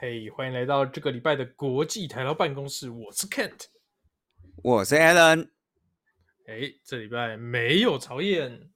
[0.00, 2.88] 嘿，hey, 欢迎来到这个礼拜的国际台劳办公室。
[2.88, 3.64] 我是 Kent，
[4.62, 5.48] 我是 Alan。
[6.46, 8.70] 哎，这礼拜没有曹燕，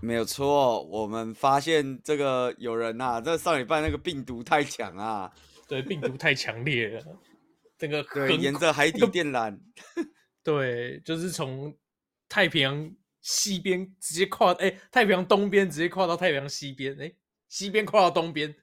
[0.00, 0.84] 没有错。
[0.84, 5.32] 我们发现这个有人呐、啊，这上礼拜那个病毒太强啊，
[5.66, 7.04] 对，病毒太强烈了。
[7.76, 9.58] 这个 对，沿着海底电缆，
[10.44, 11.76] 对，就是从
[12.28, 17.12] 太平洋西边直接跨，哎，太平洋东边直接跨到太平洋西边，哎，
[17.48, 18.54] 西边跨到东边。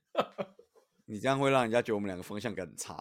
[1.12, 2.98] 你这样会让人家觉得我们两个方向感很差。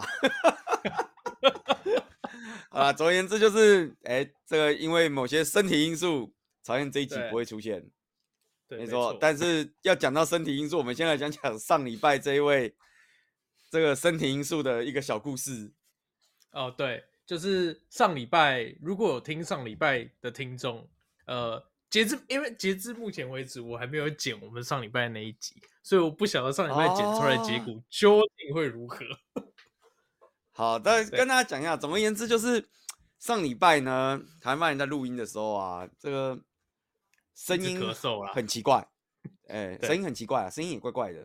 [2.70, 7.88] 啊，总而言之就是，哎，这个因为某些身体因素，曹燕这一集不会出现。
[8.66, 9.16] 对，没错。
[9.20, 12.74] 但是要讲到身体因素，我们先来讲讲上礼拜这一位
[13.70, 15.72] 这个身体因素的一个小故事。
[16.50, 20.90] 哦，对，就是上礼拜如果有听上礼拜的听众，
[21.26, 21.69] 呃。
[21.90, 29.04] 截至因为截至目前为止，我还没有剪我们上礼拜的那一集，所以我不晓得上礼拜剪出来的结果究竟会如何。
[29.34, 29.42] 哦、
[30.52, 32.64] 好，但 跟大家讲一下，总而言之就是
[33.18, 36.40] 上礼拜呢，台湾人在录音的时候啊，这个
[37.34, 38.86] 声音咳嗽啦，很奇怪，
[39.48, 41.18] 哎，声音很奇怪啊，声音也怪怪的，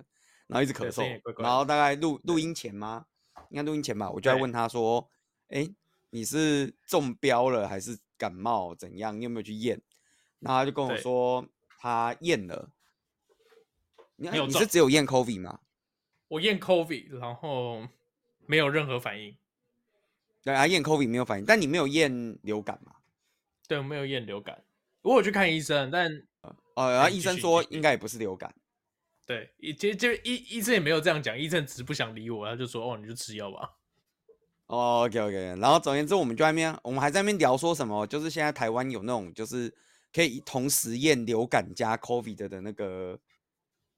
[0.48, 3.06] 然后一直咳嗽，怪怪然后大概录录音前吗？
[3.50, 5.08] 应该录音前吧，我就在问他说，
[5.50, 5.76] 哎对，
[6.10, 9.16] 你是中标了还是感冒怎样？
[9.20, 9.80] 你有没有去验？
[10.40, 11.46] 然后他就跟我说，
[11.80, 12.72] 他验了。
[14.18, 15.60] 你你是只有验 COVID 吗？
[16.30, 17.86] 我验 COVID，然后
[18.46, 19.36] 没有任何反应。
[20.42, 22.94] 对啊，验 COVID 没有反应，但你没有验流感吗？
[23.68, 24.64] 对，我没有验流感。
[25.02, 26.10] 我有去看医生，但
[26.76, 28.56] 呃，然后医生说应该也不是流感。
[29.26, 33.70] 对，其实就医医生也没有这样讲，医生只是不想理我，他就说哦，你就吃药吧。
[34.68, 35.36] 哦，OK OK。
[35.60, 39.76] 然后总而言之，我们就在那边，我们还在那边聊说什么，就是现在台湾有那种就是。
[40.16, 43.20] 可以同时验流感加 COVID 的那个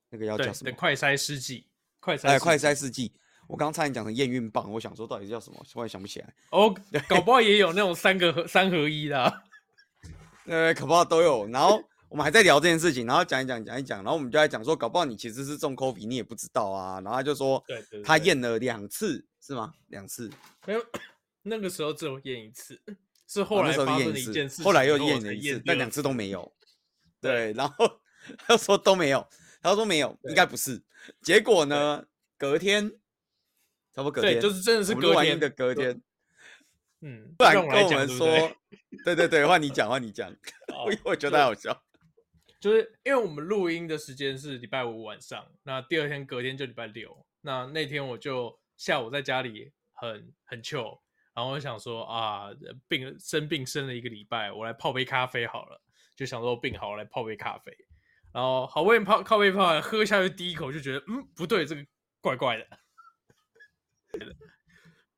[0.09, 0.71] 那个要叫什么？
[0.71, 1.67] 快筛试剂，
[1.99, 3.11] 快筛哎，快筛试剂。
[3.47, 6.33] 我刚差点讲成验孕棒，我想说到底叫什么，突然想不起来。
[6.49, 6.73] 哦，
[7.07, 9.43] 搞不好也有那种三个合三合一的、啊。
[10.47, 11.45] 呃，搞不好都有。
[11.49, 11.79] 然后
[12.09, 16.99] 我们还在聊这件事情，然后讲一讲，讲一讲，然后我们就在讲说，搞不好你其实是中 COVID，你也不知道啊。
[17.01, 19.71] 然后他就说，对，对，对，他验了两次，是吗？
[19.89, 20.31] 两次？
[20.65, 20.83] 没有，
[21.43, 22.81] 那个时候只有验一次。
[23.27, 26.51] 是后来发生了一件事，后来又验了一次，但两次都没有。
[27.19, 27.99] 对，然后
[28.37, 29.27] 他说都没有，
[29.61, 30.81] 他说没有，应该不是。
[31.21, 32.05] 结果呢，
[32.37, 32.89] 隔天，
[33.91, 36.01] 差不多隔天，就是真的是隔天的隔天。
[37.01, 38.27] 嗯，不然跟我们说，
[39.05, 40.33] 对对对，换你讲，换你讲，
[41.03, 41.83] 我觉得太好笑。
[42.59, 50.99] 就是因为我们录音的时间是礼拜五晚上，那第二天隔天就礼拜六，那那天我就下午在家里很很 chill。
[51.37, 52.49] 然后我想说啊，
[52.87, 55.79] 病生病生了一个礼拜，我来泡杯咖啡好了。
[56.15, 57.71] 就想说病好，我来泡杯咖啡。
[58.33, 61.85] 然后好不容易泡咖啡泡完，喝下去第一口就觉得，嗯，不对，这个
[62.21, 62.67] 怪怪的。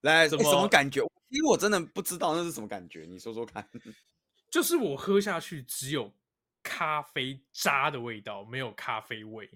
[0.02, 1.00] 来，什么、欸、什么感觉？
[1.30, 3.66] 因为我真的不知道那是什么感觉，你说说看。
[4.51, 6.13] 就是我喝下去只有
[6.62, 9.50] 咖啡渣的味道，没有咖啡味。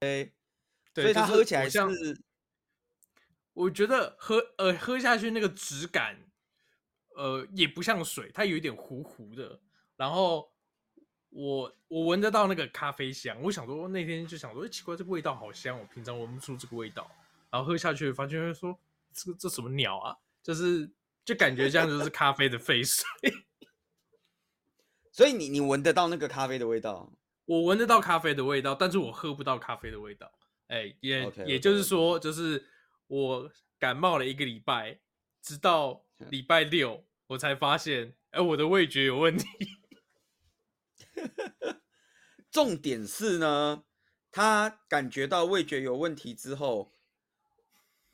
[0.00, 0.32] 哎、欸，
[0.94, 2.18] 对，所以它喝起来像是。
[3.58, 6.16] 我觉得喝呃喝下去那个质感，
[7.16, 9.60] 呃也不像水，它有一点糊糊的。
[9.96, 10.48] 然后
[11.30, 17.10] 我我闻得到那个咖啡香，我想说那天就想说，奇怪，这个味道好香，我平常闻不出这个味道。
[17.50, 18.78] 然后喝下去，发现说
[19.12, 20.16] 这个这什么鸟啊？
[20.40, 20.88] 就是
[21.24, 23.04] 就感觉这样就是咖啡的废水。
[25.10, 27.12] 所以你你闻得到那个咖啡的味道？
[27.44, 30.30] 我闻得到咖啡的味道，但是我喝不到咖啡的味道。
[30.68, 32.64] 哎，也 okay, 也就是说，就是。
[33.08, 35.00] 我感冒了一个礼拜，
[35.42, 39.46] 直到 礼拜六我才发现，哎，我的味觉有问题。
[42.50, 43.84] 重点是呢，
[44.30, 46.96] 他感觉到味觉有问题之后，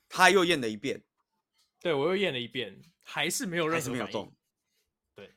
[0.09, 1.05] 他又验了一遍。
[1.81, 4.01] 对，我又验了一遍，还是没有任何反应。
[4.01, 4.37] 还是没有中。
[5.15, 5.35] 对，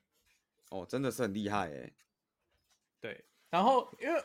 [0.70, 1.94] 哦，真的是很厉害哎。
[3.00, 4.24] 对，然后因为，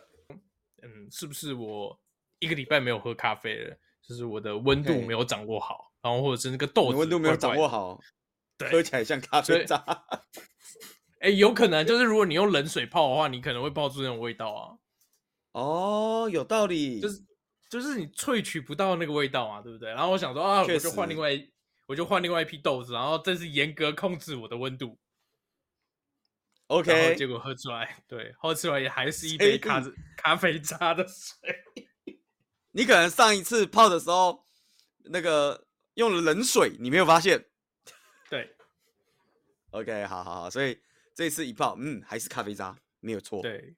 [0.83, 2.01] 嗯，是不是我
[2.39, 3.79] 一个礼拜没有喝咖啡了？
[4.07, 8.01] 就是我的温度没有掌握好.然后或者是那个豆子温度没有掌握好，
[8.59, 9.77] 对，喝起来像咖啡渣。
[11.21, 14.75] 哎、欸，有可能就是如果你用冷水泡的话，你可能会泡出那种味道啊。
[15.53, 17.23] 哦，有道理，就是
[17.71, 19.91] 就是你萃取不到那个味道啊，对不对？
[19.91, 21.31] 然后我想说啊，我就换另外
[21.87, 24.99] 我就换另外一批豆子，然后这是严格控制我的温度。
[26.67, 31.37] OK，结果喝出来，对，喝出来也还是一杯 咖啡咖啡渣的水。
[32.73, 34.47] 你可能上一次泡的时候，
[35.05, 37.47] 那个用了冷水，你没有发现。
[38.29, 38.55] 对
[39.71, 40.79] ，OK，好好好，所以
[41.15, 43.43] 这次一泡，嗯，还是咖啡渣，没有错。
[43.43, 43.75] 对，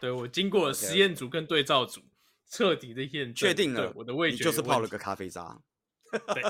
[0.00, 2.00] 对我经过实验组跟对照组
[2.48, 5.60] 彻底的验证，确定了我的味觉就是泡了个咖啡渣。
[6.10, 6.42] 对，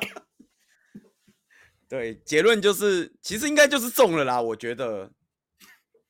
[1.88, 5.10] 对，结论就是，其实应该就是中了啦，我觉得。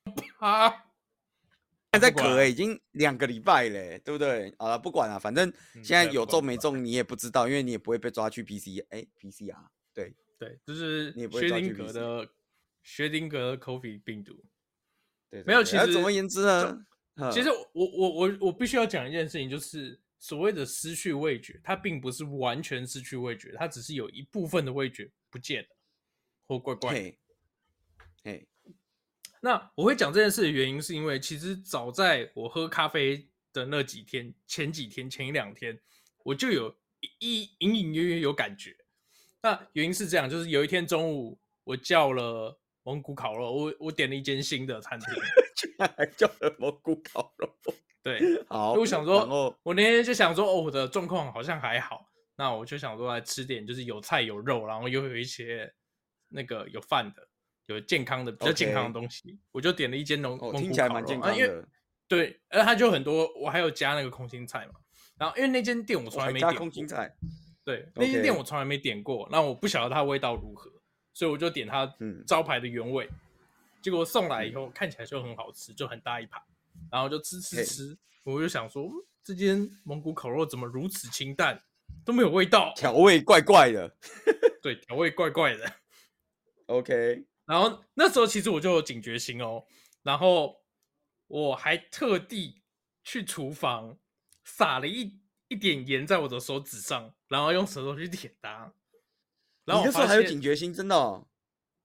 [0.39, 0.86] 啊，
[1.99, 4.55] 现在咳、欸，已经两个礼拜嘞，对不对？
[4.59, 5.53] 好了，不管了，反正
[5.83, 9.57] 现在有中没中你也不知道，因为你也不会被抓去 PC，哎、欸、，PCR，
[9.95, 12.29] 对对，就是薛定格的
[12.83, 14.45] 薛丁格的 COVID 病毒。
[15.45, 16.87] 没有，其实总而言之呢，
[17.33, 25.69] 其实我我我我必须要讲一件事情，就是所谓的失去味觉，它并不是完全失去味觉，它只是有一部分的味觉不见了，
[26.47, 27.19] 或怪怪的。
[28.23, 28.49] 嘿，
[29.47, 35.79] 那我会讲这件事的原因，是因为其实早在我喝咖啡的那几天，前几天、前一两天，
[36.25, 36.75] 我就有
[37.21, 38.77] 一隐隐约约有感觉。
[39.43, 42.59] 那原因是这样，就是有一天中午，我叫了。
[42.83, 45.09] 蒙古烤肉，我我点了一间新的餐厅，
[45.57, 47.53] 居然还叫了蒙古烤肉。
[48.01, 55.75] 对， 好，我想说，我那天就想说，哦，我的状况好像还好，那我就想说来吃点，就是有菜有肉，然后又有一些
[56.29, 57.29] 那个有饭的，
[57.67, 61.35] 有健康的比较健康的东西.我就点了一间蒙蒙古烤肉，听起来蛮健康的。
[61.35, 61.65] 啊、因为
[62.09, 64.75] 对，而它就很多，我还有加那个空心菜嘛。
[65.19, 67.15] 然后因为那间店我从来没点过，空心菜，
[67.65, 70.71] 对.那间店我从来没点过，那我不晓得它味道如何。
[71.13, 71.91] 所以我就点它
[72.27, 73.19] 招牌的原味，嗯、
[73.81, 76.43] 结果送来以后、嗯、看起来就很好吃，就很大一盘，
[76.93, 78.91] 然后就吃吃吃，我就想说
[79.25, 81.59] 这间蒙古烤肉怎么如此清淡，
[82.05, 83.91] 都没有味道，调味怪怪的，
[84.63, 85.73] 对，调味怪怪的。
[86.67, 89.65] OK，然后那时候其实我就有警觉心哦，
[90.03, 90.61] 然后
[91.29, 92.63] 我还特地
[93.05, 93.97] 去厨房
[94.45, 98.73] 撒了一一点盐在我的手指上，然后用舌头去舔它。
[99.65, 101.27] 然后我那时候还有警觉心，真的、哦？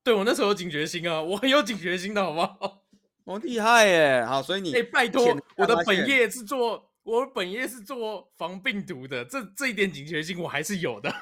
[0.03, 2.83] 对，我那时候有警觉心啊，我很有警觉心的，好不好？
[3.23, 4.25] 好厉害耶！
[4.25, 5.23] 好，所以你哎，拜托，
[5.55, 11.13] 我的本业是做，我本业是做防病毒的，这这一点警觉心我还是有的。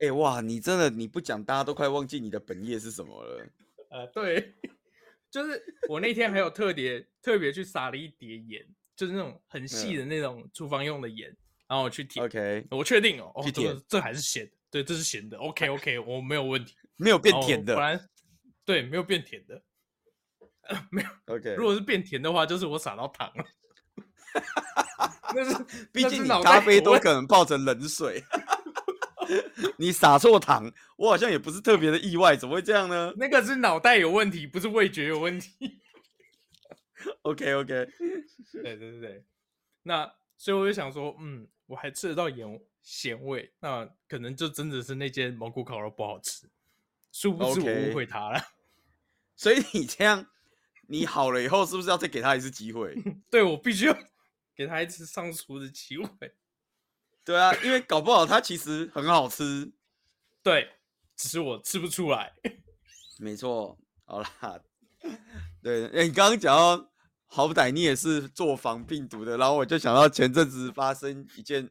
[0.00, 3.46] 哎哇，你真的你不讲，大家都快忘记你的本业是什么了。
[3.90, 4.54] 呃，对，
[5.30, 8.66] 就是我那天还有特别特别去撒了一碟盐，
[8.96, 11.28] 就是那种很细的那种厨房用的盐，
[11.68, 12.24] 然后我去舔。
[12.24, 14.52] OK，我确定哦，哦，这这还是咸的。
[14.70, 15.36] 对，这是咸的。
[15.38, 17.74] OK OK，我没有问题，没有变甜的。
[17.74, 18.08] 不然，
[18.64, 19.62] 对，没有变甜的，
[20.68, 21.08] 呃、没有。
[21.34, 23.44] OK，如果是变甜的话，就是我撒到糖了。
[25.34, 28.22] 那是，毕竟你咖啡都可能泡成冷水。
[29.78, 33.12] 你撒错糖，我好像也不是特别的意外，怎么会这样呢？
[33.16, 35.80] 那个是脑袋有问题，不是味觉有问题。
[37.22, 37.88] OK OK，
[38.52, 39.24] 对对对对，
[39.82, 42.60] 那所以我就想说，嗯，我还吃得到盐。
[42.82, 46.48] 咸味，那可能就真的是那间蒙古烤肉不好吃，
[47.12, 48.38] 殊不知我误会他了。
[48.38, 48.44] Okay.
[49.36, 50.26] 所以你这样，
[50.88, 52.96] 你好了以后，是不是要再给他一次机会？
[53.30, 53.94] 对，我必须要
[54.56, 56.08] 给他一次上厨的机会。
[57.30, 59.72] 对啊，因为搞不好它其实很好吃。
[60.42, 60.68] 对，
[61.14, 62.34] 只是我吃不出来。
[63.20, 64.60] 没错，好啦，
[65.62, 66.90] 对，欸、你刚刚讲到，
[67.26, 71.70] 好歹你也是做防病毒的，然后我就想到前阵子发生一件。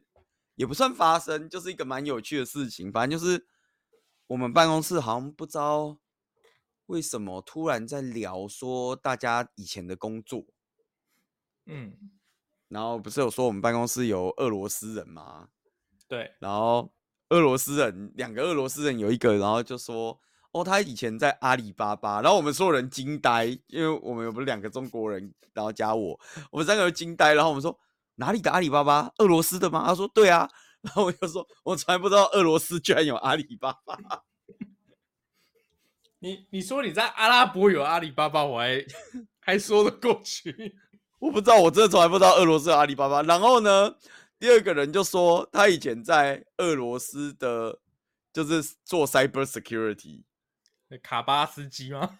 [0.56, 2.92] 也不算发生，就是一个蛮有趣的事情。
[2.92, 3.46] 反正就是
[4.26, 5.98] 我们办公室好像不知道
[6.84, 10.44] 为什么突然在聊说大家以前的工作，
[11.64, 11.96] 嗯，
[12.70, 15.46] 然后不是有说我们办公室有俄罗斯人吗？
[16.08, 16.90] 对，然后
[17.28, 20.18] 俄罗斯人两个俄罗斯人有一个，然后就说
[20.52, 26.18] 哦，他以前在阿里巴巴，然后我们所有人惊呆，因为我们有不是两个中国人，然后加我，
[26.50, 27.78] 我们三个人惊呆，然后我们说。
[28.16, 29.10] 哪里的阿里巴巴？
[29.16, 29.82] 俄罗斯的吗？
[29.86, 30.46] 他说对啊，
[30.82, 33.98] 然后我就说，我从来不知道俄罗斯居然有阿里巴巴。
[36.18, 38.84] 你你说你在阿拉伯有阿里巴巴，我还
[39.38, 40.76] 还说得过去。
[41.20, 43.22] 我不知道，我真的从来不知道俄罗斯有阿里巴巴。
[43.22, 43.94] 然后呢，
[44.38, 47.78] 第二个人就说他以前在俄罗斯的，
[48.32, 50.24] 就是做 cyber security。
[51.02, 52.18] 卡巴斯基吗？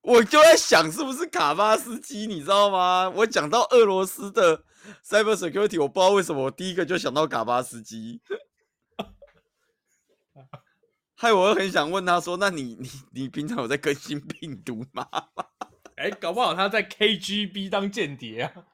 [0.00, 3.10] 我就在想是不是卡巴斯基，你知道吗？
[3.10, 4.64] 我讲到俄罗斯的。
[5.06, 8.20] Cyber security，我不知道为什么我第一个就想到卡巴斯基，
[11.14, 15.06] 害我很想问他说：“那你你你平常有在更新病毒吗？”
[15.96, 18.66] 哎、欸，搞不好他在 KGB 当间谍啊！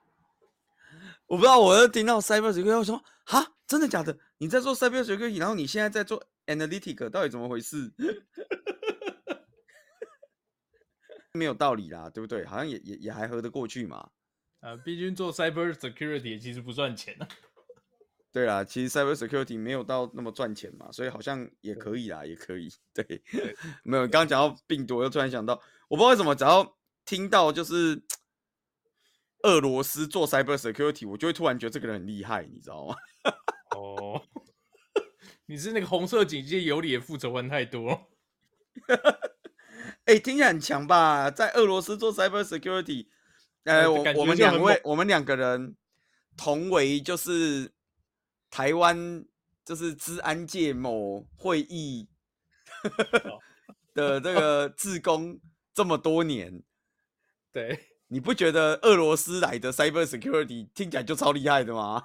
[1.26, 4.16] 我不知道，我就听到 Cyber security，我说：“哈，真的假的？
[4.38, 7.92] 你在做 Cyber security，然后你现在在做 Analytic，到底怎么回事？”
[11.32, 12.44] 没有道理啦，对不对？
[12.46, 14.08] 好像也也也还合得过去嘛。
[14.60, 17.28] 啊，毕竟做 cyber security 其实不赚钱啊。
[18.32, 22.68] 对啦，其实 cyber security 没有到那么赚钱嘛，所以好像也可以啦，也可以。
[22.94, 24.02] 对，对没有。
[24.04, 26.77] 刚刚讲到病毒，我又突然想到，我不知道为什么，只要
[27.08, 28.02] 听到就是
[29.44, 32.94] 俄罗斯做 cyber security，我就会突然觉得这个人很厉害，你知道吗？
[33.74, 34.22] 哦，
[35.46, 38.10] 你是那个红色警戒有理的复仇玩太多。
[40.04, 41.30] 哎、欸，听起来很强吧？
[41.30, 43.06] 在俄罗斯做 cyber security，
[43.64, 45.74] 呃，我我们两位，我们两个人
[46.36, 47.72] 同为就是
[48.50, 49.24] 台湾
[49.64, 52.06] 就是治安界某会议
[53.94, 55.40] 的这个志工
[55.72, 56.62] 这么多年，
[57.52, 57.78] 对，
[58.08, 62.02] 你不觉得俄罗斯来的 cyber security 听起来就超厉害的吗？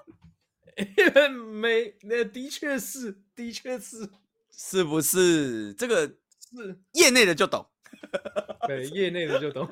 [1.62, 4.10] 没，那的确是，的确是，
[4.50, 5.74] 是不是？
[5.74, 7.66] 这个是业内的就懂，
[8.68, 9.70] 对，业内的就懂。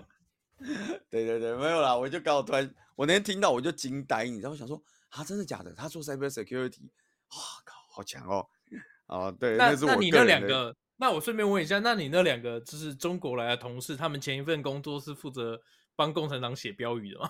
[1.09, 5.73] 对对对，没有啦，我就刚好突然，我那天听到我就惊呆，你知道，我想说啊，真的假的？
[5.73, 6.83] 他做 cyber security，
[7.29, 8.47] 哇靠，好强哦！
[9.07, 15.59] 哦，对，那那是我那你那两个，那我顺便问一下，那你那两个就是中国来的同事，他们前一份工作是负责
[15.95, 17.27] 帮共产党写标语的吗？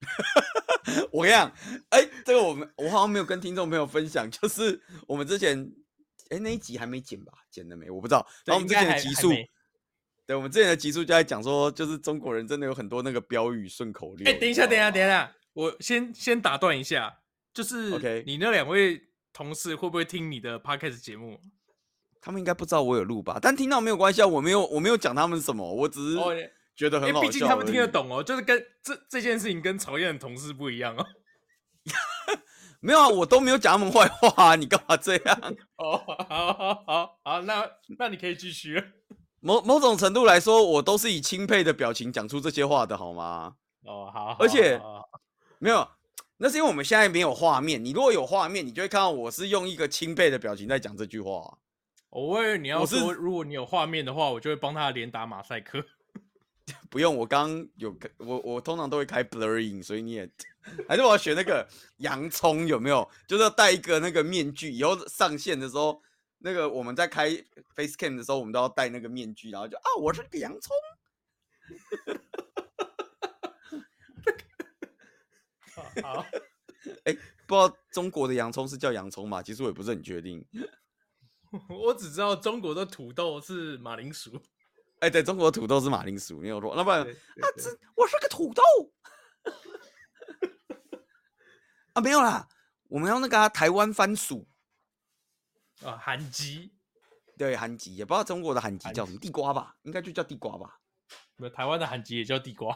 [1.10, 1.50] 我跟你讲，
[1.88, 5.58] 哎、欸，这个我们我好像没有跟听众朋友分享，就是我们之前，
[6.28, 7.32] 哎、欸，那一集还没剪吧？
[7.50, 7.88] 剪了没？
[7.88, 8.26] 我不知道。
[8.44, 9.30] 然后我们之前的集数，
[10.26, 14.28] 对，我们之前的集数就在讲说，就是中国人真的有很多那个标语顺口溜。
[14.28, 17.20] 哎、欸，等一下，等一下，等一下，我先先打断一下，
[17.54, 21.40] 就是你那两位同事会不会听你的 Podcast 节目？
[22.20, 23.38] 他们应该不知道我有录吧？
[23.40, 26.16] 但听到没有关系啊，我没有，我没有讲他们什么，我只是。
[26.18, 26.32] Oh.
[26.78, 31.04] 觉得很好笑，毕竟他们听得懂哦，就是跟这这件事情跟曹燕的同事不一样哦。
[32.78, 35.56] 没有啊，我都没有讲他们坏话，你干嘛这样？
[35.74, 38.80] 哦，好好好好，那那你可以继续。
[39.40, 43.54] 某某种程度来说，我都是以钦佩的表情讲出这些话的，好吗？
[43.84, 44.36] 哦，好。
[44.38, 44.80] 而且
[45.58, 45.84] 没有，
[46.36, 47.84] 那是因为我们现在没有画面。
[47.84, 51.58] 你如果有画面，你就会看到我是用一个钦佩的表情在讲这句话。
[52.10, 55.84] 我以为你要说，如果你有画面的话，我就会帮他连打马赛克。
[56.90, 60.30] 不用，我刚有我我通常都会开 blurring，所以你也
[60.88, 61.66] 还是我要学那个
[61.98, 63.08] 洋葱有没有？
[63.26, 66.02] 就是要戴一个那个面具，以后上线的时候，
[66.38, 67.30] 那个我们在开
[67.74, 70.76] facecam 的时候，我们都要戴那个面具，然后就啊，我是个洋葱。
[76.02, 76.24] 好，
[77.04, 79.42] 哎、欸，不知道中国的洋葱是叫洋葱吗？
[79.42, 80.44] 其实我也不是很确定。
[81.68, 84.30] 我只知道中国的土豆是马铃薯。
[85.00, 86.74] 哎、欸，对，中国的土豆是马铃薯，没有错。
[86.74, 88.62] 那不然啊，这我是个土豆
[91.94, 92.48] 啊，没有啦，
[92.88, 94.48] 我们要那个、啊、台湾番薯
[95.84, 96.72] 啊，韩吉，
[97.36, 100.80] 对，韩吉也不知道中国的韩吉叫什么，地瓜吧，应该就叫地瓜吧。
[101.36, 102.74] 没有，台湾的韩吉也叫地瓜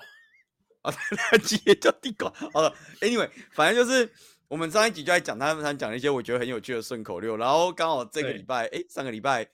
[0.83, 0.93] 啊，
[1.31, 2.33] 韩吉也叫地瓜。
[2.53, 4.07] 好了，Anyway，反正就是
[4.53, 9.49] 我们上一集就在讲他们，他讲了一些我觉得很有趣的顺口溜，然后刚好这个礼拜，哎、欸，上个礼拜。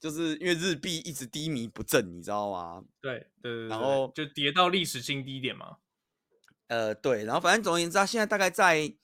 [0.00, 2.84] 就是因为日币一直低迷不振，你知道吗？
[3.00, 5.78] 对对对，然后就跌到历史新低点嘛。
[6.68, 8.94] 呃，对，然后反正总而言之，它现在大概在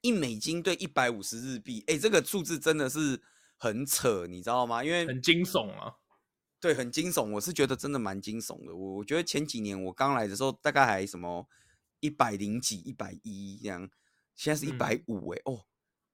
[0.00, 3.20] 一美金兑一百五十日币，哎，这个数字真的是
[3.56, 4.84] 很扯，你知道吗？
[4.84, 5.96] 因为很惊悚啊。
[6.60, 8.72] 对，很惊悚，我是觉得真的蛮惊悚的。
[8.72, 11.48] 我我觉得前几年我刚来的时候，大概还什么
[11.98, 13.90] 一百零几、一百一这样，
[14.34, 15.64] 现在是一百五，哎，哦。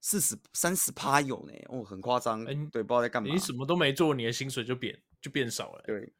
[0.02, 2.42] 四十三十趴有呢，哦，很夸张。
[2.44, 3.30] 哎、欸，对，不知道在干嘛。
[3.30, 5.82] 你什么都没做，你的薪水就变就变少了。
[5.86, 6.10] 对。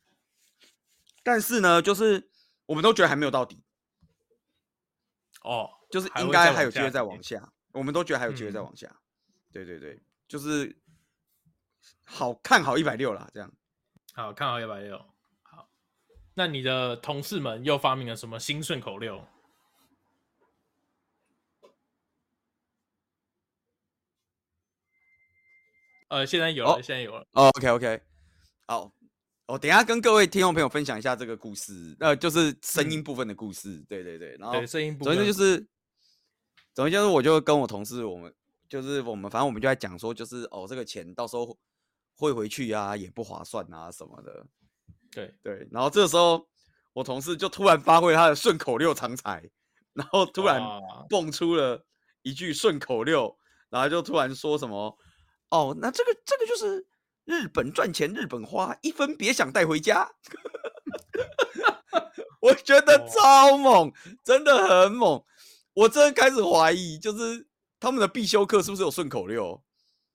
[1.23, 2.31] 但是呢，就是
[2.67, 3.65] 我们都觉得还没有到底。
[5.45, 7.55] 哦，就是应该还有机会再往下。
[7.73, 8.87] 我们都觉得还有机会再往下。
[8.87, 10.79] 嗯、对对对，就是
[12.05, 13.51] 好看好一百六啦，这样。
[14.13, 14.99] 好看好一百六。
[15.41, 15.71] 好，
[16.35, 19.27] 那你的同事们又发明了什么新顺口溜？
[26.11, 27.25] 呃，现在有了，oh, 现在有了。
[27.35, 28.01] Oh, OK OK，
[28.67, 28.93] 好，
[29.47, 33.71] 我等一下跟各位听众朋友分享一下这个故事，呃，就是声音部分的故事。
[33.75, 35.69] 嗯、对对对，然后声音部分，总之就是，
[36.75, 38.35] 总之就是，我就跟我同事，我们
[38.69, 41.57] 就是我们，反正我们就在讲说，就是哦，这个钱到时候
[42.17, 44.45] 汇回去啊，也不划算啊什么的。
[45.13, 46.45] 对对，然后这个时候，
[46.93, 49.49] 我同事就突然发挥他的顺口溜长才，
[49.93, 50.61] 然后突然
[51.09, 51.87] 蹦出了
[52.23, 53.39] 一句顺口溜，
[53.69, 54.99] 然后就突然说什么。
[55.51, 56.87] 哦，那这个这个就是
[57.25, 60.11] 日本赚钱日本花，一分别想带回家。
[62.41, 63.93] 我觉得超猛，哦，
[64.25, 65.23] 真的很猛。
[65.75, 67.47] 我真的开始怀疑，就是
[67.79, 69.63] 他们的必修课是不是有顺口溜？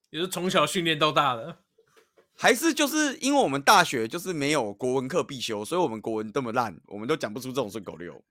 [0.10, 1.60] 也是从小训练到大的，
[2.36, 8.24] 还是就是因为我们大学就是没有国文课必修，所以我们国文这么烂，我们都讲不出这种顺口溜。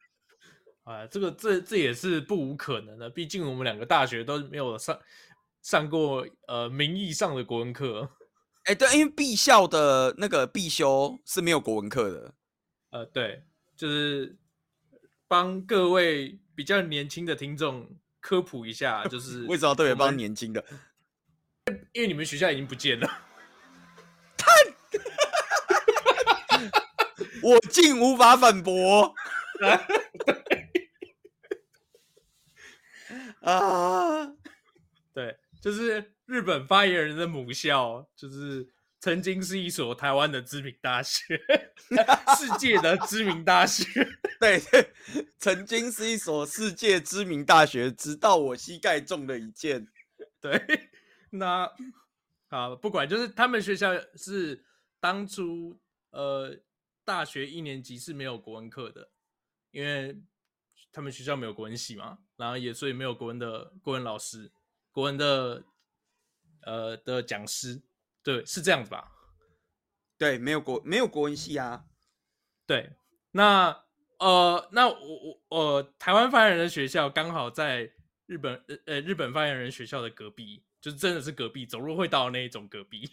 [0.85, 4.99] 啊，这个这这也是不无可能的，毕竟我们两个大学都没有上。
[5.65, 8.11] 上过呃名义上的国文课，
[8.65, 12.35] 哎、欸，对，因为必校的那个必修是没有国文课的，
[12.91, 13.43] 呃，对，
[13.75, 14.37] 就是
[15.27, 17.89] 帮各位比较年轻的听众
[18.21, 20.63] 科普一下，就 是为什么特别帮年轻的？
[21.95, 23.11] 因为你们学校已经不见了。
[27.43, 29.15] 我竟无法反驳。
[33.41, 34.44] 啊，对，
[35.65, 38.69] 就是日本发言人的母校，就是
[39.01, 41.41] 曾经是一所台湾的知名大学，
[42.37, 43.87] 世界的知名大学。
[44.39, 44.61] 对，
[45.39, 49.89] 曾经是一所世界知名大学，直到我膝盖中了一箭。
[50.39, 50.91] 对，
[51.31, 51.73] 那
[52.49, 54.63] 啊，不管，就是他们学校是
[55.01, 55.81] 当初
[56.11, 56.55] 呃。
[57.07, 59.11] 大学一年级是没有国文课的，
[59.73, 60.19] 因为
[60.91, 64.51] 他们学校没有国文系嘛，然后也所以没有国文的国文老师，
[64.95, 65.65] 国文的
[66.63, 67.83] 呃的讲师，
[68.23, 69.11] 对，是这样子吧？
[70.17, 71.87] 对，没有国没有国文系啊。
[72.65, 72.93] 对，
[73.33, 73.85] 那
[74.21, 74.97] 呃，那我
[75.51, 77.93] 我呃，台湾发言人的学校刚好在
[78.27, 83.11] 日本呃呃日本发言人学校的隔壁，就是真的是隔壁，走路会到那一种隔壁。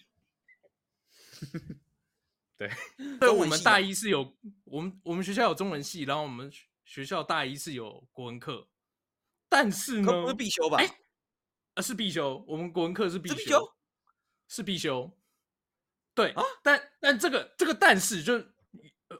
[2.55, 2.69] 对，
[3.19, 6.49] 对，我们大一是有我们我们学校有中文系，然后我们
[6.85, 8.69] 学校大一是有国文课，
[9.49, 10.77] 但是呢，不是必修吧？
[10.77, 10.87] 哎，
[11.75, 13.73] 呃，是必修，我们国文课是必修，是必修，
[14.47, 15.17] 是必修。
[16.13, 18.33] 对啊，但但这个这个但是就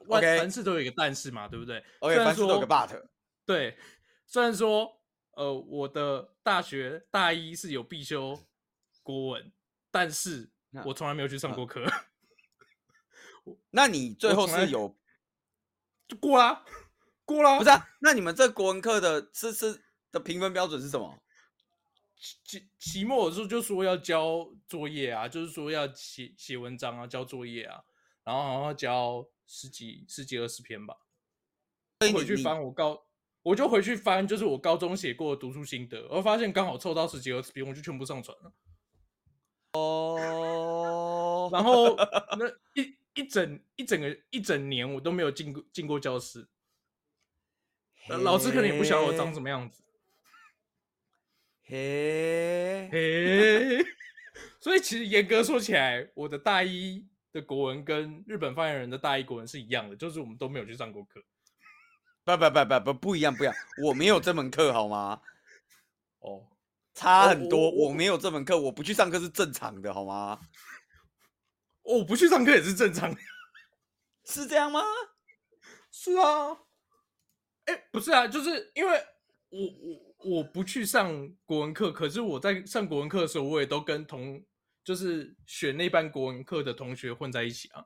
[0.07, 3.01] 万凡事都有一个但是嘛，对不对？OK，凡事都有个 but。
[3.45, 3.77] 对，
[4.27, 8.37] 虽然说呃，我的大学大一是有必修
[9.01, 9.53] 国文，
[9.89, 10.51] 但是
[10.85, 11.85] 我从来没有去上过课。
[13.71, 14.93] 那你最后是有
[16.07, 16.65] 就过啦，
[17.23, 17.57] 过啦。
[17.57, 17.89] 不是啊？
[18.01, 19.81] 那你们这国文课的是是
[20.11, 21.23] 的评分标准是什么？
[22.21, 27.83] 期期末的时候就说要交作业啊，就是说要写写文章啊，交作业啊，
[28.23, 30.95] 然后好像交十几十几二十篇吧。
[32.13, 33.05] 回去翻我高，
[33.41, 38.53] 我就回去翻，就是我高中写过的读书心得，我发现刚好凑到十几二十篇，我就全部上传了。
[39.73, 41.95] 哦，然后
[42.37, 42.47] 那
[42.81, 42.95] 一。
[43.13, 46.47] 一整一整个一整年，我都没有进过进过教室，
[48.07, 49.83] 老师可能也不晓得我长什么样子。
[51.71, 53.85] 嘿，嘿，
[54.59, 61.23] 所以其实严格说起来，我的大一的国文跟日本发言人的大一国文是一样的，就是我们都没有去上过课。
[62.25, 63.55] 不不不不不不一样不一样，
[63.85, 65.21] 我没有这门课好吗？
[66.19, 66.45] 哦，
[66.93, 70.41] 差很多，我没有这门课，我不去上课是正常的好吗？
[71.83, 73.21] 我不去上课也是正常的，
[74.25, 74.81] 是这样吗？
[75.89, 76.51] 是啊，
[77.63, 79.01] 哎、欸，不是啊，就是因为
[79.51, 84.43] 我我我不去上国文课，可是我在上国文课的时候，我也都跟同
[84.83, 87.85] 就是选那班国文课的同学混在一起啊。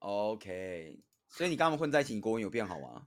[0.00, 3.06] OK，所以你跟他们混在一起，你国文有变好吗？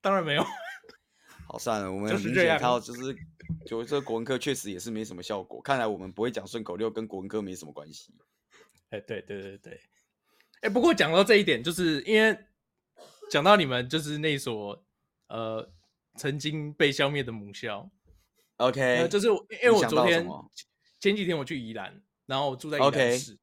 [0.00, 0.44] 当然没有。
[1.48, 3.16] 好，算了，我们明显看到就是，
[3.64, 5.62] 就这个国文课确实也是没什么效果。
[5.62, 8.12] 看来我们不会讲顺口溜，跟国文课没什么关系。
[8.90, 9.80] 哎，对对对对，
[10.62, 12.36] 哎，不过讲到这一点，就是因为
[13.30, 14.84] 讲到你们就是那所
[15.28, 15.72] 呃
[16.16, 17.88] 曾经被消灭的母校
[18.56, 20.26] ，OK，就是因为我昨天
[20.98, 23.38] 前几天我去宜兰，然后我住在宜兰市，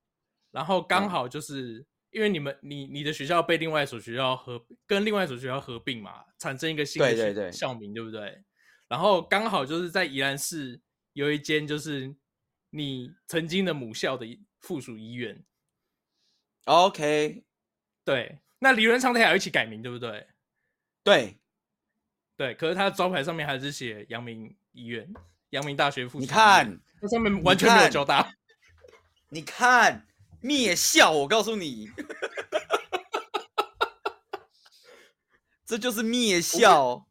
[0.52, 8.44] 然后刚好就是因为你们你你的学校被另外一所学校合跟另外一所学校合并嘛，产生一个新的校名，对不对？
[8.88, 10.82] 然后刚好就是在宜兰市
[11.14, 12.16] 有一间就是
[12.72, 14.26] 你曾经的母校的。
[14.64, 15.44] 附属医院
[16.64, 17.44] ，OK，
[18.06, 20.26] 对，那理论上他还要一起改名，对不对？
[21.04, 21.38] 对，
[22.36, 25.08] 对，可是他的招牌上面还是写阳明医院、
[25.52, 26.22] 阳明大学附属。
[26.22, 28.34] 你看，那上面完全没有交大。
[29.30, 30.08] 你看，
[30.42, 31.90] 灭校，我告诉你，
[35.66, 37.08] 这就是灭校。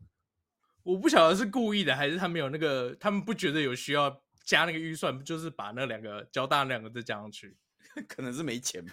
[0.82, 4.22] 我不，晓得是故意的，还是他没有那个，他们不觉得有需要。
[4.44, 7.56] 加那个预算，就是把那两个交大那两个字加上去，
[8.08, 8.92] 可能是没钱吧。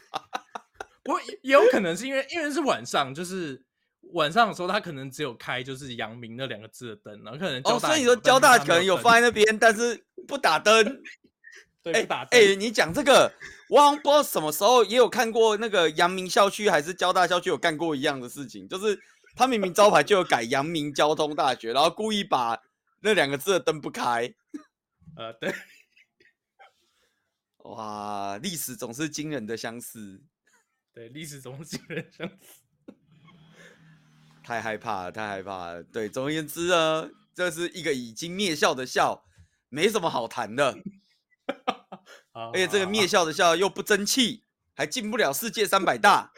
[1.01, 3.65] 不过也有可能是因为因为是晚上，就是
[4.13, 11.01] 晚上的时候，他可能只有开就是阳明那两个字的灯，然后可能哦，所以你说交大可能有放在那边，但是不打灯。
[11.81, 12.37] 对，不打灯。
[12.37, 13.31] 哎、你讲这个，
[13.69, 18.99] 我好像不知道什么时候也有看过那个阳明校区还是交大校区有干过一样的事情，就是
[19.35, 22.61] 他明明招牌就有改阳明交通大学，然后故意把
[22.99, 24.33] 那两个字的灯不开。
[25.15, 25.53] 呃，对，
[27.63, 30.21] 哇，历史总是惊人的相似。
[30.93, 32.61] 对，历史总是惊人相似。
[34.49, 35.83] 太害怕了，太害怕了。
[35.83, 39.23] 对，总而言之呢，这是一个已经灭校的校，
[39.69, 40.75] 没什么好谈的。
[42.33, 46.31] 而且这个灭校的校又不争气，还进不了世界三百大，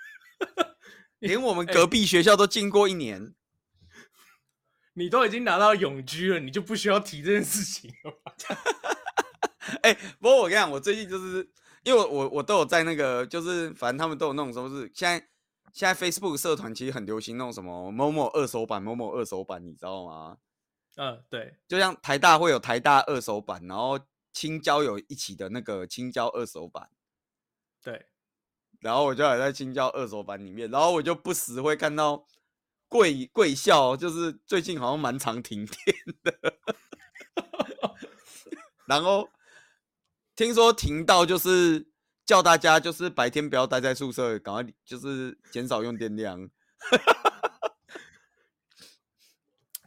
[1.18, 3.34] 连我们隔壁学校都进过一年。
[4.92, 8.34] 你都已经拿到永居了，你就不需要提这件事情了吧？
[9.80, 11.50] 哎、欸，不过我跟你讲，我最近就是
[11.84, 15.26] 因为我我都有在那个，就是反正他们都有那种说是现在
[15.76, 20.38] 现在 Facebook 社团其实很流行那种什么某某二手版、某某二手版，你知道吗？
[20.96, 24.00] 嗯，对，就像台大会有台大二手版，然后
[24.32, 26.88] 青椒有一起的那个青椒二手版，
[27.84, 28.06] 对，
[28.80, 32.26] 然后我就还在青椒二手版里面，然后我就不时会看到
[32.88, 36.54] 贵贵校，就是最近好像蛮常停电的，
[38.88, 39.28] 然后
[40.34, 41.86] 听说停到就是
[42.26, 46.50] 叫大家就是白天不要待在宿舍，赶快就是减少用电量。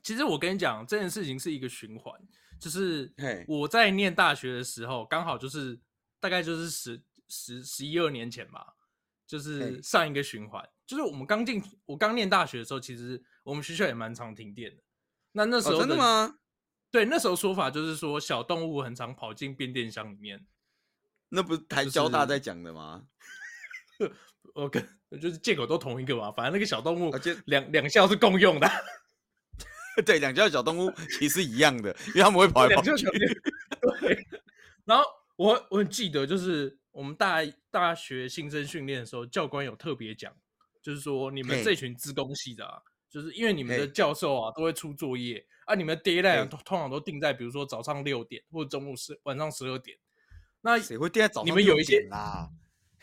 [0.01, 2.19] 其实我跟你讲，这件事情是一个循环，
[2.59, 3.13] 就是
[3.47, 5.79] 我在念大学的时候，刚好就是
[6.19, 8.73] 大概就是十十十一二年前吧，
[9.27, 14.81] 就是上一个循环，就是我们刚进我刚念大学的时候，其实我们学校也蛮常停电的。
[15.33, 16.39] 那那时候真的吗？
[16.89, 20.47] 对，那时候说法就是说小动物很常跑进变电箱里面。
[21.29, 23.03] 那不是台交大在讲的吗？
[23.99, 24.13] 就 是、
[24.53, 24.83] 我跟
[25.21, 27.11] 就是借口都同一个嘛，反正那个小动物
[27.45, 28.67] 两两校是共用的。
[30.05, 32.91] 对，两校小动物其实一样的，因为他们会跑来跑去。
[33.99, 34.27] 对，
[34.85, 35.03] 然后
[35.35, 37.39] 我我很记得，就是我们大
[37.69, 40.33] 大学新生训练的时候，教官有特别讲，
[40.81, 49.97] 就是说你们这群资工系的啊，就是因为你们的教授啊都会出作业啊，你们的 deadline 通常都定在比如说早上六点或者中午十晚上十二点。
[50.61, 51.47] 那谁会定在早上？
[51.47, 52.49] 你们有一些啦，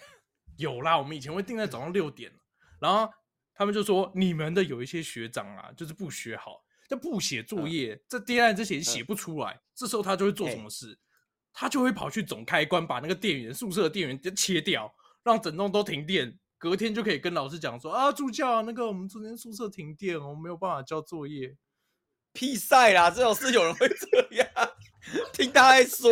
[0.59, 2.33] 有啦，我们以前会定在早上六点，
[2.81, 3.13] 然后
[3.55, 6.63] 他们就说你们的有一些学长啊，就是不学好。
[6.89, 10.93] 就不写作业，嗯、这 deadline 之前写不出来，嗯、这时候他就会做什么事？
[10.93, 10.99] 欸、
[11.53, 16.39] 他就会跑去总开关，把那个电源宿舍的电源就切掉，让整栋都停电。
[16.59, 21.57] 隔天就可以跟老师讲说啊，助教，那个我们昨天宿舍停电，我们没有办法交作业。
[22.33, 24.47] 屁赛啦，这种事有人会这样？
[25.33, 26.11] 听他在说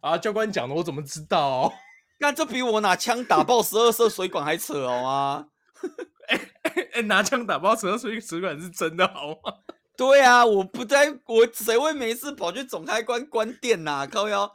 [0.00, 1.72] 啊，教官讲的，我怎么知道？
[2.20, 5.46] 那这比我拿枪打爆十二色水管还扯哦啊！
[6.94, 9.58] 欸、拿枪打爆十二水水管是真的好吗？
[9.96, 14.06] 对啊，我不在，我谁会没事跑去总开关关电呐、啊？
[14.06, 14.52] 靠腰，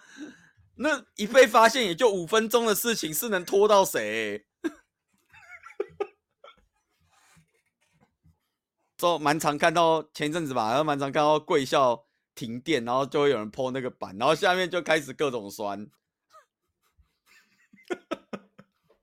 [0.76, 4.46] 那一被发现也就五分钟的事情，是能拖到谁？
[9.00, 15.88] 说蛮常看到前一阵子吧，然后蛮常看到贵校停电，然后就会有人 po 那个板，然后下面就开始各种酸。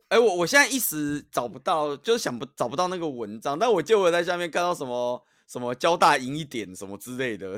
[0.09, 7.57] 哎、欸，我我现在一时找不到，就是想不找不到那个文章，但我就会在下面看到什么什么交大赢一点什么之类的，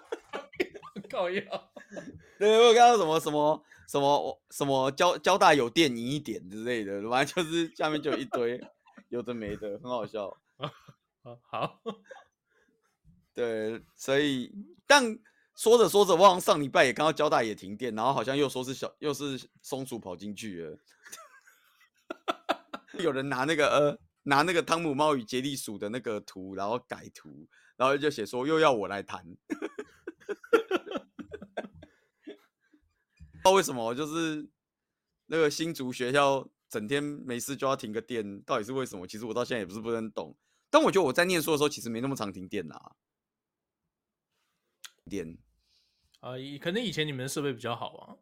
[1.08, 1.42] 靠呀，
[2.38, 8.60] 对，我有看到什么什么什么什么交交大有电赢一点之类的，反正就是下面就有一堆
[9.08, 10.36] 有的没的，很好笑。
[11.50, 11.80] 好，
[13.36, 14.50] 对，所以
[14.86, 15.04] 但
[15.54, 20.78] 说着说着，我上礼拜也刚刚交大也停电，然后好像又说是小又是松鼠跑进去了。
[22.98, 27.46] 有人拿那个呃，拿那个汤姆猫与杰利鼠的那个图，然后改图，
[27.76, 29.22] 然后就写说又要我来谈。
[33.42, 34.48] 不知道为什么，就是
[35.26, 39.06] 那个新竹学校整天没事就要停个电，到底是为什么？
[39.06, 40.34] 其实我到现在也不是不能懂。
[40.70, 42.80] 但我觉得我在念书的时候，其实没那么常停电呐。
[45.08, 45.36] 电
[46.20, 48.16] 啊，可能以前你们的设备比较好啊。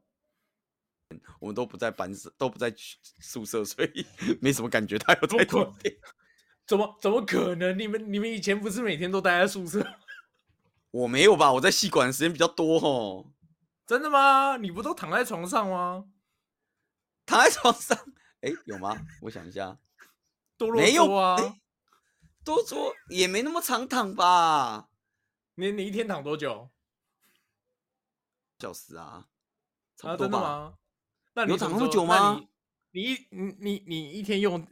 [1.38, 2.74] 我们都不在班室，都不在
[3.20, 4.06] 宿舍，所以
[4.40, 4.98] 没什么感觉。
[4.98, 5.96] 他有在停电？
[6.66, 7.78] 怎么怎么可能？
[7.78, 9.86] 你们你们以前不是每天都待在宿舍？
[10.90, 11.52] 我没有吧？
[11.52, 13.32] 我在系馆的时间比较多哦。
[13.86, 14.56] 真的吗？
[14.56, 16.06] 你不都躺在床上吗？
[17.26, 17.96] 躺在床上？
[18.40, 18.96] 哎，有吗？
[19.22, 19.78] 我想一下，
[20.58, 21.56] 多啰嗦啊，没有，
[22.44, 24.88] 多说也没那么常躺吧？
[25.54, 26.70] 你你一天躺多久？
[28.58, 29.26] 小时啊？
[30.02, 30.74] 啊，真的吗？
[31.34, 32.40] 那你有躺那么久吗？
[32.92, 34.66] 你一你你你一天用，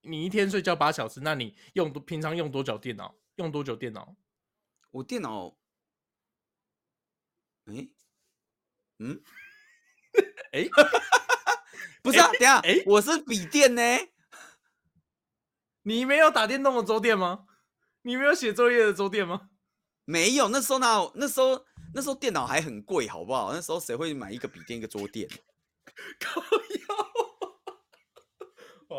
[0.00, 3.14] 你一天睡觉八小时，那你用平常用多久电脑？
[3.36, 4.16] 用多久电脑？
[4.90, 5.58] 我电脑，
[7.66, 7.88] 哎，
[8.98, 9.22] 嗯，
[10.52, 10.66] 哎，
[12.02, 13.82] 不是啊，等下，哎，我是笔电呢。
[15.82, 17.46] 你没有打电动的桌垫吗？
[18.02, 19.50] 你没有写作业的桌垫吗？
[20.06, 21.12] 没有，那时候哪有？
[21.16, 23.54] 那时候那时候电脑还很贵，好不好？
[23.54, 25.26] 那时候谁会买一个笔电一个桌垫？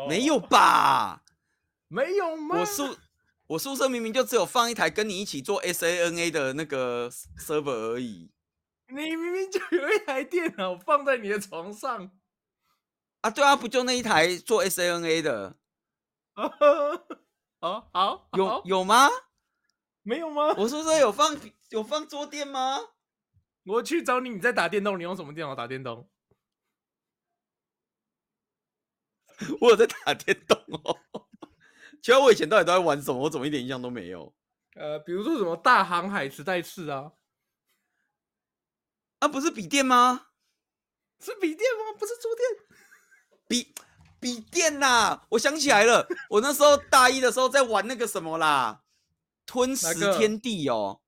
[0.08, 1.22] 没有吧？
[1.86, 2.58] 没有吗？
[2.58, 2.96] 我宿
[3.46, 7.08] 我宿舍明明就只有放一台跟你一起做 SANA 的那个
[7.38, 8.32] server 而已。
[8.88, 12.10] 你明明就有一台电脑放在你的床上
[13.20, 13.30] 啊？
[13.30, 15.56] 对啊，不就那一台做 SANA 的？
[17.60, 19.08] 哦，好，有有吗？
[20.02, 20.52] 没有吗？
[20.56, 21.36] 我宿舍有放
[21.70, 22.78] 有放桌垫吗？
[23.64, 26.08] 我去找你，你在打电动，你用什么电脑打电动？
[29.60, 30.98] 我有在打电动哦。
[32.00, 33.18] 其实我以前到底都在玩什么？
[33.20, 34.34] 我怎么一点印象都没有？
[34.74, 37.12] 呃，比如说什么大航海时代四啊？
[39.18, 40.28] 啊，不是笔电吗？
[41.20, 41.98] 是笔电吗？
[41.98, 42.48] 不是桌电？
[43.48, 43.74] 笔
[44.20, 45.20] 笔电呐！
[45.30, 48.84] 我想起来了，我那时候大一的时候在玩那个什么啦，
[49.44, 51.02] 吞食天地哦。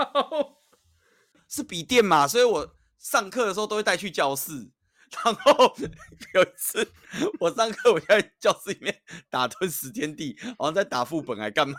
[1.48, 2.26] 是笔电嘛？
[2.28, 4.70] 所以我上课的时候都会带去教室。
[5.24, 5.74] 然后
[6.34, 6.92] 有一次
[7.40, 11.76] 我上课，我在教室里面打吞食天地，好像在打副本还干嘛？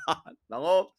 [0.47, 0.91] 然后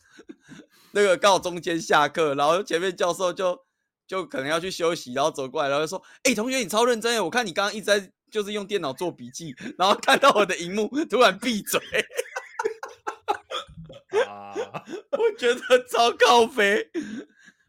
[0.93, 3.59] 那个刚好中间下课，然后前面教授就。
[4.05, 11.81] 就可能要去休息，然后走过来，然后就说：“哎、同学，你超认真，我看你刚刚一直在就是用电脑做笔记，然后看到我的荧幕，突然闭嘴。”
[14.21, 14.55] 啊，
[15.13, 16.91] 我觉得超靠北。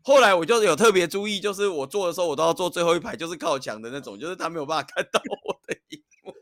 [0.02, 6.34] 后来我就有特别注意，就是我坐的时候，我都要坐最后一排，就是靠墙的那种，就是他没有办法看到我的荧幕。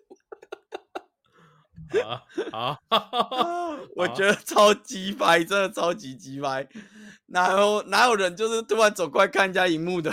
[2.00, 2.80] 啊啊，
[3.96, 6.68] 我觉得超鸡掰，真的超级鸡掰。
[7.28, 10.12] 哪有哪有人就是突然走过来看人家荧幕的？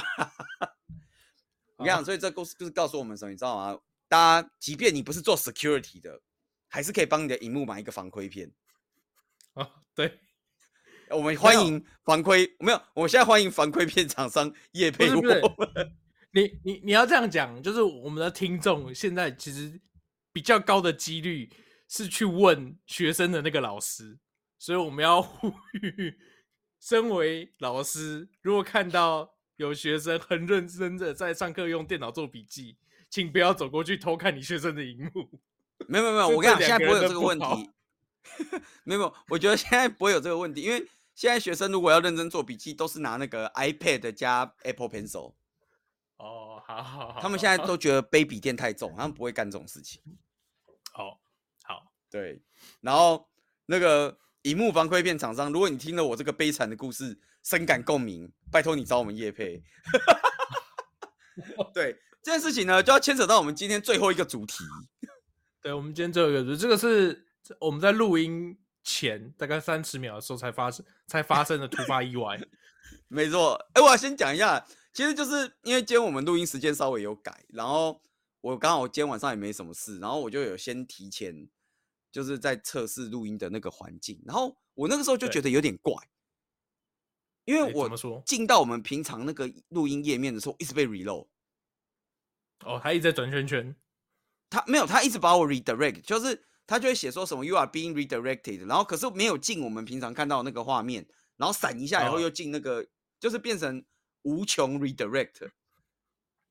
[1.78, 3.78] 你看，所以这故事就是告诉我们什么，你知道吗？
[4.08, 6.20] 大家，即便你不是做 security 的，
[6.68, 8.52] 还是可以帮你的荧幕买一个防窥片。
[9.58, 10.18] 啊， 对，
[11.10, 15.92] 我们欢迎防窥，没有，我们现在欢迎防窥片厂商叶配我们。
[16.30, 19.80] 你你你要这样讲，就是我们的听众现在其实
[20.32, 21.50] 比较高的几率
[21.88, 24.18] 是去问学生的那个老师，
[24.58, 26.18] 所以我们要呼吁。
[26.80, 32.76] 身为老师，如果看到有学生很认真的在上课用电脑做笔记，
[33.10, 35.40] 请不要走过去偷看你学生的荧幕。
[35.88, 37.70] 没有没有没有，我跟你讲，现在不会有这个问题。
[38.84, 45.34] 没有我觉得现在不会有这个问题，因为现在学生如果要认真做笔记，都是拿那个 iPad 加 Apple Pencil。
[46.16, 50.02] 哦，好好好，他们现在都觉得背笔电太重，他们不会干这种事情。
[50.92, 51.20] 好，
[51.64, 52.42] 好，对，
[52.80, 53.28] 然后
[53.66, 54.18] 那个。
[54.42, 59.60] 荧幕防窥片厂商，如果你听了我这个悲惨的故事，深感共鸣，拜托你找我们叶配。
[61.74, 64.64] 对这件事情呢，就要牵扯到我们今天最后一个主题。
[65.60, 67.27] 对，我们今天最后一个主题，这个是
[67.60, 72.38] 我们在录音前大概三十秒的时候才发生才发生的突发意外。
[73.08, 78.00] 没错，哎，我要先讲一下，其实就是因为今天我们录音时间稍微有改，然后
[78.40, 81.48] 我刚好今天晚上也没什么事，然后我就有先提前。
[82.10, 85.94] 就是在测试录音的那个环境，然后我那个时候就觉得有点怪，
[87.44, 91.26] 因为我进到我们平常那个录音页面的时候，一直被 reload。
[92.64, 93.76] 哦，他一直在转圈圈，
[94.48, 101.04] 他没有，他一直把我 redirect，就是他就会写说什么 you are being redirected，然后可是没有进我们平常看到的那个画面，
[101.36, 102.86] 然后闪一下以后又进那个，哦、
[103.18, 103.84] 就是变成
[104.22, 105.50] 无穷 redirect。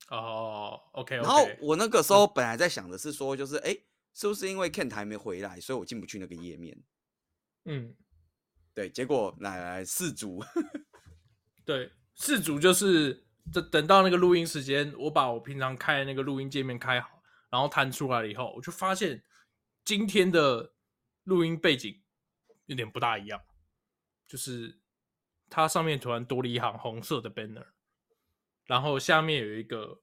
[0.09, 3.77] 哦，OK，然后我那个时候本来在想的是说，就是哎。
[4.19, 6.75] 是不是因为 Kent 还没回来，所以我进不去那个页面？
[7.65, 7.95] 嗯，
[8.73, 8.89] 对。
[8.89, 10.43] 结果来来四组，
[11.63, 19.21] 对，四组就是等等到那个录音时间，我把我平常开的那个录音界面开好，然后弹出来了以后，我就发现
[19.87, 20.73] 今天的
[21.23, 22.03] 录音背景
[22.65, 23.41] 有点不大一样，
[24.27, 24.81] 就是
[25.49, 27.67] 它上面突然多了一行红色的 banner，
[28.65, 30.01] 然后下面有一个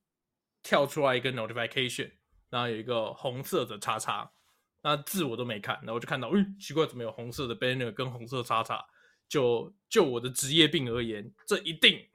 [0.62, 2.12] 跳出来一个 notification。
[2.48, 4.32] 然后有一个红色的叉叉，
[4.80, 8.82] 那字我都没看，然后我就看到，嗯，奇怪，怎么有红色的 banner 跟红色叉叉？
[9.28, 12.08] 就就我的职业病而言，这一定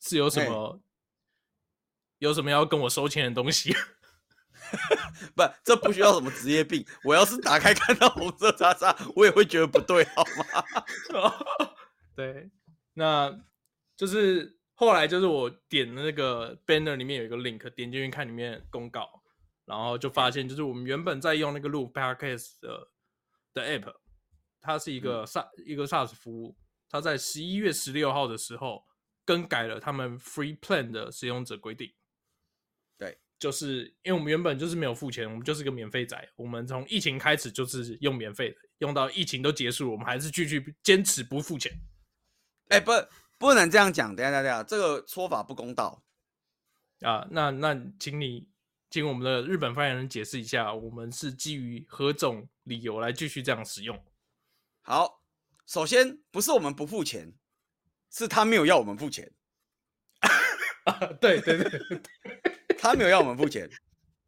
[0.00, 0.80] 是有什么
[2.18, 3.74] 有什么要跟我收钱的东西。
[5.34, 6.84] 不，这不需要什么职业病。
[7.04, 11.32] 我要是打开看到红色叉叉，我也会觉得不对，好吗？
[12.16, 12.50] 对，
[12.94, 13.34] 那
[13.96, 19.22] 就是后来就是我点的那个 banner 里面有一个 link，点进去看里面公告。
[19.66, 22.88] 然后就发现，就是我们原本在用那个录 podcast 的
[23.54, 23.94] 的 app，
[24.60, 26.54] 它是一个 SaaS、嗯、一个 SaaS 服务，
[26.90, 28.84] 它在十一月十六号的时候
[29.24, 31.90] 更改了他们 free plan 的使用者规定。
[33.44, 36.28] 对，就是因为我们原本就是没有付钱，我们就是个免费仔。
[36.36, 41.72] 我们从疫情开始就是用免费的，用到疫情都结束，我们还是继续坚持不付钱。
[42.68, 42.92] 哎，不，
[43.38, 46.02] 不能这样讲，等下等下这个说法不公道
[47.00, 47.26] 啊！
[47.30, 48.48] 那那，请你。
[48.90, 54.00] 请我们的日本发言人解释一下，我们是基于何种理由来继续这样使用？
[54.82, 55.20] 好，
[55.66, 57.34] 首先不是我们不付钱，
[58.12, 59.32] 是他没有要我们付钱。
[61.20, 61.70] 对对对，
[62.84, 63.66] 他没有要我们付钱。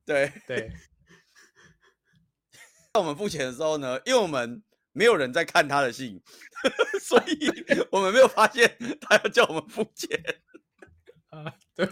[0.07, 0.73] 对对，
[2.95, 6.23] 要我们付钱的时候呢，因为我们没有人在看他的信，
[6.99, 7.51] 所以
[7.93, 10.19] 我们没有发现他要叫我们付钱。
[11.29, 11.87] 啊，对，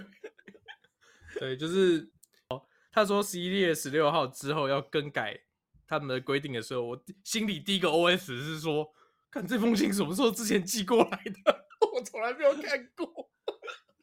[1.38, 2.10] 对，就是
[2.48, 5.38] 哦，他说十一月十六号之后要更改
[5.86, 8.90] 他们的规定的时候，我心里第一个 OS 是说，
[9.30, 13.30] 看这封信什么时候之前寄过来的，我从来没有看过。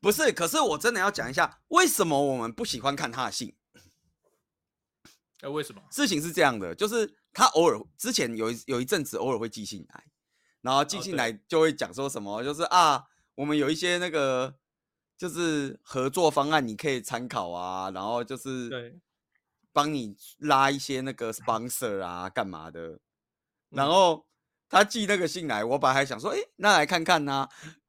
[0.02, 3.56] 不是，可是我真的要讲一下，为什么我们不喜欢看他的信？
[5.42, 5.82] 哎，为什么？
[5.92, 10.04] 事情是这样的，就是他偶尔之前有一有一阵子偶尔会寄信来，
[10.62, 14.56] 然后寄信来就会讲说什么，哦、就是啊，我们有一些那个
[15.18, 19.00] 就是合作方案，你可以参考啊，然后就是对，
[19.72, 23.00] 帮你拉一些那个 sponsor 啊，干嘛的。
[23.70, 24.28] 然后
[24.68, 27.48] 他寄那个信来，我本来还想说，哎，那来看看呐，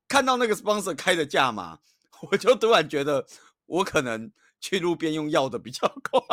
[0.09, 1.81] 看到那个 sponsor 开的价码，
[2.31, 3.27] 我就突然觉得
[3.67, 6.27] 我可能去路边用药的比较快。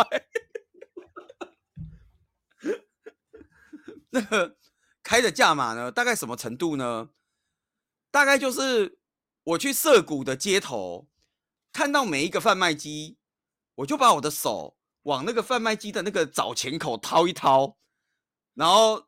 [4.12, 4.58] 那个
[5.04, 5.92] 开的价码呢？
[5.92, 7.10] 大概什么程度呢？
[8.12, 9.00] 大概就是
[9.44, 11.08] 我去涩谷的街头，
[11.72, 13.18] 看到每一个贩卖机，
[13.76, 17.78] 我就把我的手往那个贩卖机的那个找钱口掏一掏，
[18.56, 19.08] 然后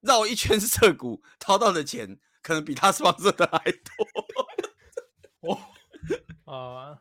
[0.00, 5.52] 绕一圈涩谷，掏到的钱可能比他 放这的还多。
[5.54, 5.58] 哦
[6.44, 6.98] 哦，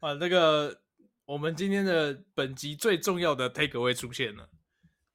[0.00, 0.82] 啊啊，那个
[1.24, 4.48] 我们今天的本集最重要的 take away 出现了。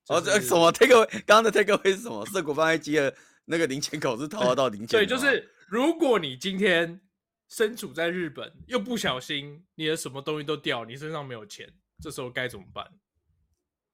[0.07, 1.09] 哦，这什么 take away？
[1.25, 2.25] 刚刚的 take away 是什么？
[2.25, 4.87] 涩谷贩卖机的那个零钱口是掏得到零钱。
[4.87, 6.99] 对，就是如果你今天
[7.47, 12.85] 身处在日本，又不小心你的什么东西都掉，你身上没有钱，这时候该怎么办？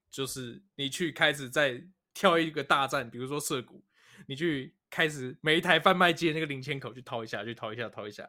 [0.09, 3.83] 就是你去开始在挑一个大战，比如说涩谷，
[4.25, 8.27] 你去开始每一台贩卖机的那个零钱口去掏一下，去掏一下，掏一下，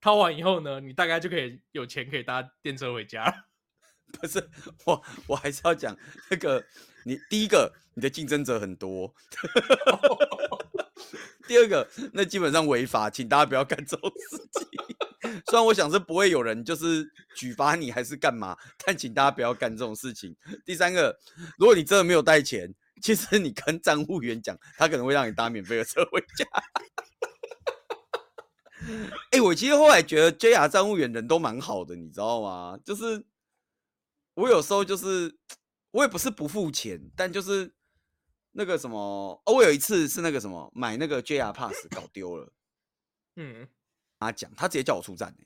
[0.00, 3.44] 掏完以后呢，你大概就可以有钱可以搭电车回家。
[4.20, 4.50] 不是
[4.86, 5.96] 我，我还是要讲
[6.30, 6.64] 那个。
[7.02, 9.10] 你第一个，你的竞争者很多；
[11.48, 14.68] 第二个，那基本上违法，请大家不要干这种事情。
[15.48, 20.36] 虽然我想是不会有人就是举发你还是干嘛，但请大家不要干这种事情。
[20.66, 21.18] 第三个，
[21.56, 26.44] 如果你真的没有带钱，其实你跟站务员讲，他可能会让你搭免费的车回家。
[29.30, 32.78] 哎、欸，我其实后来觉得 JR 站务员人都蛮好的，你知道吗？
[32.84, 33.24] 就是
[34.34, 35.36] 我有时候就是。
[35.92, 37.74] 我也不是不付钱，但就是
[38.52, 42.52] 那个什么，哦，我有一次是那个什么买那个 JR Pass 搞丢了，
[43.34, 43.68] 嗯，
[44.20, 45.44] 他讲他直接叫我出站呢，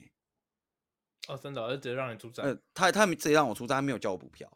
[1.29, 4.55] 哦，真的，他直接让你出站，呃，他他直接让我出站，他没有叫我补票，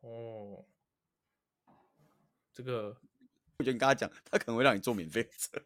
[0.00, 0.64] 哦，
[2.52, 2.96] 这个
[3.58, 5.62] 我觉得你跟他讲，他可能会让你坐免费车，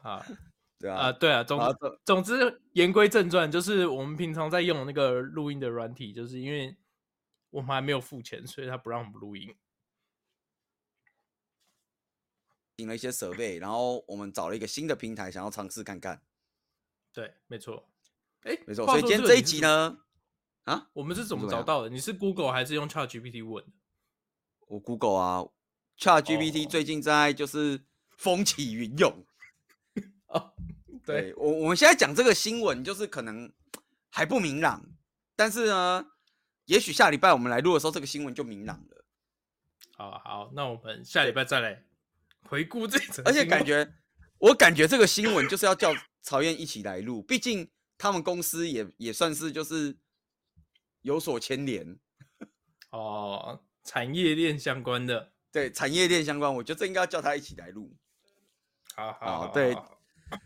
[0.02, 0.24] 好。
[0.80, 1.60] 对啊，呃、对啊，总
[2.06, 6.78] 总之言归正传，就是我们平常在用那个录音的软体，就是因为
[7.50, 9.56] 我们还没有付钱，所以他不让我们录音。
[12.78, 16.22] 请了一些设备，然后我们找了一个新的平台，想要尝试看看。
[17.12, 17.90] 对，没错。
[18.42, 18.86] 哎，没错。
[18.86, 19.98] 所以今天这一集呢，
[20.66, 21.90] 啊，我们是怎么找到的？
[21.90, 23.66] 你是 Google 还是用 ChatGPT 问？
[24.68, 25.44] 我 Google 啊
[25.98, 27.84] ，ChatGPT 最近在就是
[28.16, 29.26] 风起云涌。
[30.34, 30.54] 哦，
[31.06, 33.52] 对，我我们现在讲这个新闻，就是可能
[34.10, 34.86] 还不明朗，
[35.36, 36.06] 但是呢，
[36.66, 39.06] 也许下礼拜我们来录的时候，这个新闻就明朗了。
[39.96, 41.84] 好好，那我们下礼拜再来
[42.44, 43.24] 回顾这则。
[43.24, 43.94] 而且感觉，
[44.38, 49.98] 我感觉这个新闻就是要叫曹燕一起来录，毕竟他们公司也也算是就是
[51.02, 51.98] 有所牵连。
[52.92, 57.96] 哦，产业链相关的，对，产业链相关，我觉得这应该要叫他一起来录。
[58.96, 59.76] 好好，好，对。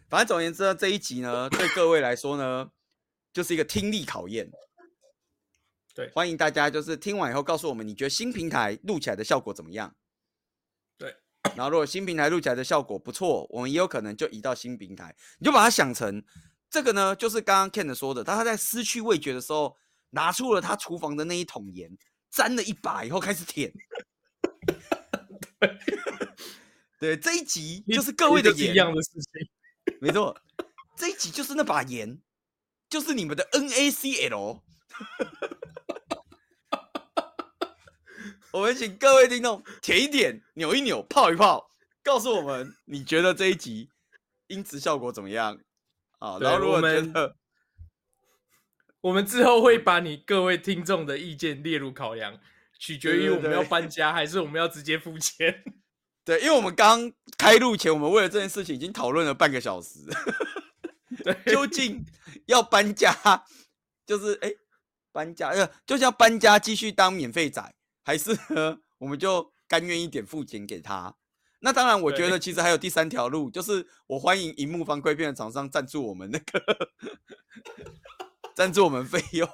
[0.09, 2.69] 反正总而言之呢，这一集呢，对各位来说呢，
[3.33, 4.51] 就是一个听力考验。
[5.93, 9.95] 对，欢迎大家就是听完以后告诉我们，你觉得新平台录起来的效果怎么样？
[10.97, 11.15] 对。
[11.55, 15.15] 然后如果新平台录起来的效果不错，我们也有可能就移到新平台。
[15.39, 16.23] 你就把它想成
[16.69, 19.75] 这个呢，就是刚刚 Ken 说的，他他在失去味觉的时候，
[20.11, 21.89] 拿出了他厨房的那一桶盐，
[22.29, 23.73] 沾了一把以后开始舔。
[26.99, 29.49] 对，这一集就是各位的盐一样的事情。
[30.03, 30.35] 没错，
[30.97, 32.19] 这一集就是那把盐，
[32.89, 34.61] 就是你们的 NaCl。
[38.51, 41.69] 我们请各位听众舔一舔、扭一扭、泡一泡，
[42.01, 43.91] 告诉我们你觉得这一集
[44.47, 45.59] 音质效果怎么样？
[46.17, 47.35] 啊，然后如果觉得，
[49.01, 52.39] 我们之后会把你各位听众的意见列入考量，
[52.79, 55.63] 取决于我们要搬家还是我们要直接付钱。
[56.23, 59.99] 对，因为我们刚开录前，我们为了这件事情已经讨论了半个小时。
[61.45, 62.05] 究竟
[62.45, 63.13] 要搬家，
[64.05, 64.49] 就是哎，
[65.11, 71.13] 搬家呃，就是要搬家继续当免费仔，还是呢，我们就甘愿一点付钱给他。
[71.59, 76.89] 那当然，我觉得其实还有第三条路，就是我欢迎荧幕方规片的厂商赞助我们那个
[78.55, 79.47] 赞助我们费用，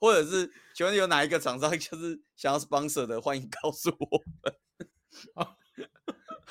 [0.00, 4.56] 或者是请问有哪一个厂商就是想要 sponsor 的，欢迎告诉我们。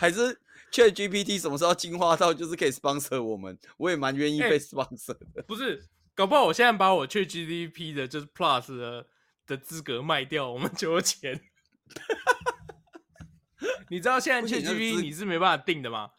[0.01, 0.35] 还是
[0.71, 3.55] ChatGPT 什么时候进化到就是可以 sponsor 我们？
[3.77, 5.43] 我也蛮愿意被 sponsor 的。
[5.43, 9.05] 不是，搞不好我现在把我 ChatGPT 的就是 Plus 的
[9.45, 11.39] 的资格卖掉，我们就有钱。
[13.91, 16.09] 你知道现在 ChatGPT 你是没办法定的吗？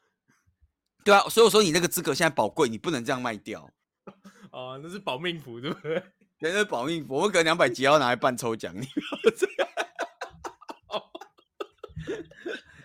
[1.02, 3.68] 对啊，所以我说你那个资格现在宝贵，你不能这样卖掉。
[4.52, 6.00] 哦，那是保命符，对不对？
[6.38, 9.68] 那是保命符，我们可能两百集要拿来办抽奖，你不要这样。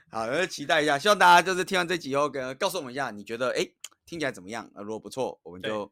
[0.10, 4.70] 好，那期待一下，希望大家就是听完这集以后，跟告诉我们一下，你觉得哎、欸、听起来怎么样？
[4.76, 5.92] 呃如果不错，我们就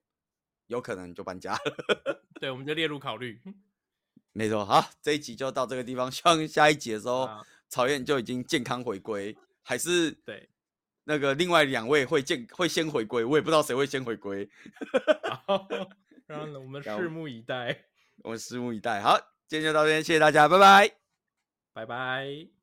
[0.67, 2.23] 有可能就搬家了。
[2.39, 3.41] 对，我们就列入考虑。
[4.33, 7.29] 没错，好，这一集就到这个地方，希望下一集的时候。
[7.67, 10.47] 曹燕就已经健康回归，还是对
[11.03, 14.47] 那个另外两位会健会先回归，我也不知道谁会先回归。
[16.27, 17.85] 然后我们拭目以待，
[18.23, 19.01] 我们拭目以待。
[19.01, 20.95] 好，今天就到这边，谢谢大家，拜拜，
[21.73, 22.54] 拜拜。